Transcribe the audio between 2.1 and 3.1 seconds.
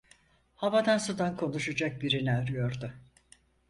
arıyordu.